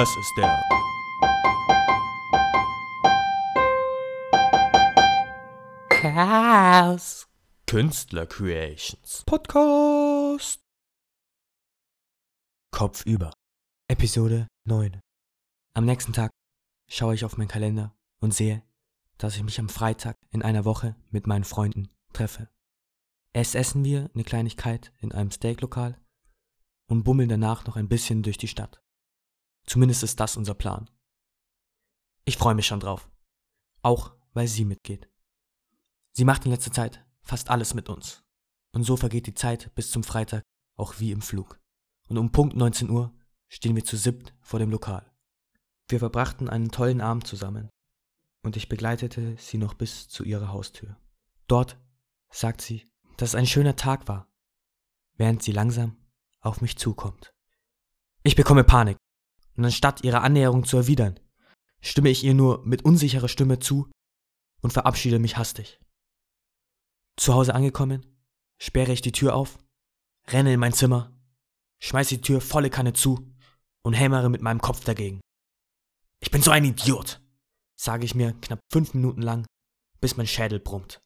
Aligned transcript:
Das 0.00 0.16
ist 0.16 0.34
der 0.38 0.48
Chaos 5.90 7.28
Künstler 7.66 8.24
Creations 8.24 9.24
Podcast. 9.26 10.62
Kopfüber. 12.72 13.30
Episode 13.88 14.46
9. 14.64 15.00
Am 15.74 15.84
nächsten 15.84 16.14
Tag 16.14 16.30
schaue 16.88 17.14
ich 17.14 17.26
auf 17.26 17.36
meinen 17.36 17.48
Kalender 17.48 17.94
und 18.22 18.32
sehe, 18.32 18.62
dass 19.18 19.36
ich 19.36 19.42
mich 19.42 19.60
am 19.60 19.68
Freitag 19.68 20.16
in 20.30 20.40
einer 20.40 20.64
Woche 20.64 20.96
mit 21.10 21.26
meinen 21.26 21.44
Freunden 21.44 21.90
treffe. 22.14 22.48
Erst 23.34 23.54
essen 23.54 23.84
wir 23.84 24.08
eine 24.14 24.24
Kleinigkeit 24.24 24.94
in 25.00 25.12
einem 25.12 25.30
Steaklokal 25.30 26.00
und 26.88 27.04
bummeln 27.04 27.28
danach 27.28 27.66
noch 27.66 27.76
ein 27.76 27.90
bisschen 27.90 28.22
durch 28.22 28.38
die 28.38 28.48
Stadt. 28.48 28.80
Zumindest 29.66 30.02
ist 30.02 30.18
das 30.20 30.36
unser 30.36 30.54
Plan. 30.54 30.90
Ich 32.24 32.36
freue 32.36 32.54
mich 32.54 32.66
schon 32.66 32.80
drauf. 32.80 33.10
Auch 33.82 34.14
weil 34.32 34.46
sie 34.46 34.64
mitgeht. 34.64 35.08
Sie 36.12 36.24
macht 36.24 36.44
in 36.44 36.50
letzter 36.50 36.72
Zeit 36.72 37.04
fast 37.22 37.50
alles 37.50 37.74
mit 37.74 37.88
uns. 37.88 38.24
Und 38.72 38.84
so 38.84 38.96
vergeht 38.96 39.26
die 39.26 39.34
Zeit 39.34 39.74
bis 39.74 39.90
zum 39.90 40.04
Freitag 40.04 40.42
auch 40.76 40.98
wie 40.98 41.12
im 41.12 41.22
Flug. 41.22 41.60
Und 42.08 42.18
um 42.18 42.32
Punkt 42.32 42.56
19 42.56 42.90
Uhr 42.90 43.14
stehen 43.48 43.76
wir 43.76 43.84
zu 43.84 43.96
siebt 43.96 44.34
vor 44.40 44.58
dem 44.58 44.70
Lokal. 44.70 45.10
Wir 45.88 45.98
verbrachten 45.98 46.48
einen 46.48 46.70
tollen 46.70 47.00
Abend 47.00 47.26
zusammen. 47.26 47.68
Und 48.42 48.56
ich 48.56 48.68
begleitete 48.68 49.36
sie 49.38 49.58
noch 49.58 49.74
bis 49.74 50.08
zu 50.08 50.24
ihrer 50.24 50.48
Haustür. 50.48 50.96
Dort 51.46 51.78
sagt 52.30 52.62
sie, 52.62 52.90
dass 53.16 53.30
es 53.30 53.34
ein 53.34 53.46
schöner 53.46 53.76
Tag 53.76 54.08
war, 54.08 54.32
während 55.16 55.42
sie 55.42 55.52
langsam 55.52 55.96
auf 56.40 56.60
mich 56.60 56.78
zukommt. 56.78 57.34
Ich 58.22 58.36
bekomme 58.36 58.64
Panik. 58.64 58.96
Und 59.60 59.66
anstatt 59.66 60.04
ihre 60.04 60.22
Annäherung 60.22 60.64
zu 60.64 60.78
erwidern, 60.78 61.20
stimme 61.82 62.08
ich 62.08 62.24
ihr 62.24 62.32
nur 62.32 62.64
mit 62.64 62.82
unsicherer 62.82 63.28
Stimme 63.28 63.58
zu 63.58 63.90
und 64.62 64.72
verabschiede 64.72 65.18
mich 65.18 65.36
hastig. 65.36 65.78
Zu 67.18 67.34
Hause 67.34 67.54
angekommen, 67.54 68.06
sperre 68.58 68.92
ich 68.92 69.02
die 69.02 69.12
Tür 69.12 69.34
auf, 69.34 69.58
renne 70.28 70.54
in 70.54 70.60
mein 70.60 70.72
Zimmer, 70.72 71.14
schmeiße 71.82 72.14
die 72.14 72.20
Tür 72.22 72.40
volle 72.40 72.70
Kanne 72.70 72.94
zu 72.94 73.34
und 73.82 73.92
hämmere 73.92 74.30
mit 74.30 74.40
meinem 74.40 74.62
Kopf 74.62 74.82
dagegen. 74.84 75.20
Ich 76.22 76.30
bin 76.30 76.40
so 76.40 76.50
ein 76.50 76.64
Idiot, 76.64 77.20
sage 77.78 78.06
ich 78.06 78.14
mir 78.14 78.32
knapp 78.40 78.60
fünf 78.72 78.94
Minuten 78.94 79.20
lang, 79.20 79.44
bis 80.00 80.16
mein 80.16 80.26
Schädel 80.26 80.58
brummt. 80.58 81.02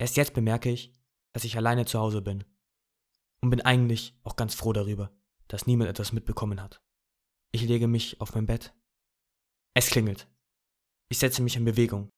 Erst 0.00 0.16
jetzt 0.16 0.32
bemerke 0.32 0.70
ich, 0.70 0.90
dass 1.34 1.44
ich 1.44 1.58
alleine 1.58 1.84
zu 1.84 1.98
Hause 1.98 2.22
bin 2.22 2.44
und 3.42 3.50
bin 3.50 3.60
eigentlich 3.60 4.18
auch 4.24 4.36
ganz 4.36 4.54
froh 4.54 4.72
darüber, 4.72 5.14
dass 5.48 5.66
niemand 5.66 5.90
etwas 5.90 6.12
mitbekommen 6.12 6.62
hat. 6.62 6.80
Ich 7.56 7.62
lege 7.62 7.88
mich 7.88 8.20
auf 8.20 8.34
mein 8.34 8.44
Bett. 8.44 8.74
Es 9.72 9.86
klingelt. 9.86 10.28
Ich 11.08 11.16
setze 11.16 11.40
mich 11.40 11.56
in 11.56 11.64
Bewegung 11.64 12.10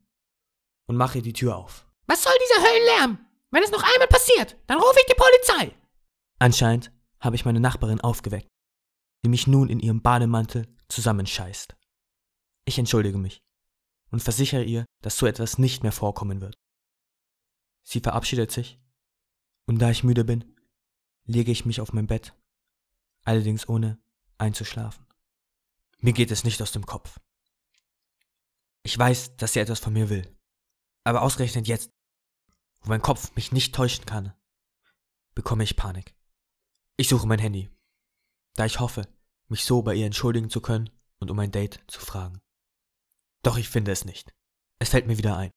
und 0.89 0.97
mache 0.97 1.23
die 1.23 1.33
Tür 1.33 1.57
auf. 1.57 1.87
Was 2.09 2.25
soll 2.25 2.33
dieser 2.45 2.69
Höllenlärm? 2.69 3.25
Wenn 3.53 3.63
es 3.63 3.71
noch 3.71 3.85
einmal 3.85 4.09
passiert, 4.09 4.57
dann 4.67 4.81
rufe 4.81 4.99
ich 4.99 5.07
die 5.07 5.15
Polizei. 5.15 5.77
Anscheinend 6.41 6.91
habe 7.21 7.37
ich 7.37 7.45
meine 7.45 7.61
Nachbarin 7.61 8.01
aufgeweckt, 8.01 8.49
die 9.25 9.29
mich 9.29 9.47
nun 9.47 9.69
in 9.69 9.79
ihrem 9.79 10.03
Bademantel 10.03 10.67
zusammenscheißt. 10.89 11.77
Ich 12.65 12.77
entschuldige 12.77 13.19
mich 13.19 13.39
und 14.11 14.21
versichere 14.21 14.65
ihr, 14.65 14.87
dass 15.03 15.19
so 15.19 15.27
etwas 15.27 15.57
nicht 15.57 15.85
mehr 15.85 15.93
vorkommen 15.93 16.41
wird. 16.41 16.57
Sie 17.85 18.01
verabschiedet 18.01 18.51
sich, 18.51 18.81
und 19.69 19.79
da 19.79 19.89
ich 19.91 20.03
müde 20.03 20.25
bin, 20.25 20.57
lege 21.27 21.53
ich 21.53 21.65
mich 21.65 21.81
auf 21.81 21.93
mein 21.93 22.09
Bett, 22.09 22.35
allerdings 23.23 23.69
ohne 23.69 24.03
einzuschlafen. 24.37 25.08
Mir 26.01 26.13
geht 26.13 26.31
es 26.31 26.45
nicht 26.45 26.63
aus 26.63 26.71
dem 26.71 26.87
Kopf. 26.87 27.19
Ich 28.85 28.97
weiß, 28.97 29.37
dass 29.37 29.53
sie 29.53 29.61
etwas 29.61 29.81
von 29.81 29.93
mir 29.93 30.09
will, 30.09 30.33
aber 31.05 31.23
ausgerechnet 31.23 31.67
jetzt, 31.67 31.91
wo 32.81 32.91
mein 32.91 33.03
Kopf 33.03 33.35
mich 33.35 33.51
nicht 33.51 33.75
täuschen 33.75 34.07
kann, 34.07 34.33
bekomme 35.35 35.65
ich 35.65 35.77
Panik. 35.77 36.15
Ich 36.97 37.09
suche 37.09 37.27
mein 37.27 37.41
Handy, 37.41 37.69
da 38.55 38.65
ich 38.65 38.79
hoffe, 38.79 39.09
mich 39.49 39.65
so 39.65 39.83
bei 39.83 39.95
ihr 39.95 40.07
entschuldigen 40.07 40.51
zu 40.51 40.61
können 40.61 40.89
und 41.19 41.31
um 41.33 41.39
ein 41.41 41.51
Date 41.51 41.81
zu 41.89 42.01
fragen. 42.01 42.41
Doch 43.43 43.57
ich 43.57 43.69
finde 43.69 43.91
es 43.91 44.05
nicht. 44.05 44.33
Es 44.79 44.91
fällt 44.91 45.07
mir 45.07 45.19
wieder 45.19 45.37
ein. 45.37 45.51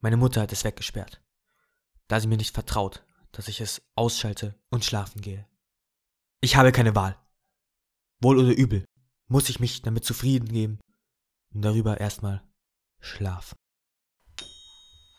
Meine 0.00 0.16
Mutter 0.16 0.40
hat 0.40 0.52
es 0.52 0.64
weggesperrt, 0.64 1.20
da 2.06 2.20
sie 2.20 2.28
mir 2.28 2.36
nicht 2.36 2.54
vertraut, 2.54 3.04
dass 3.32 3.48
ich 3.48 3.60
es 3.60 3.82
ausschalte 3.96 4.54
und 4.70 4.84
schlafen 4.84 5.20
gehe. 5.20 5.48
Ich 6.40 6.54
habe 6.54 6.70
keine 6.70 6.94
Wahl. 6.94 7.18
Wohl 8.20 8.38
oder 8.38 8.52
übel 8.52 8.84
muss 9.32 9.48
ich 9.48 9.60
mich 9.60 9.80
damit 9.80 10.04
zufrieden 10.04 10.48
geben 10.48 10.78
und 11.54 11.62
darüber 11.62 11.98
erstmal 11.98 12.42
schlafen. 13.00 13.56